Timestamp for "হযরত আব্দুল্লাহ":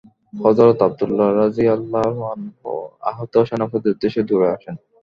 0.33-1.27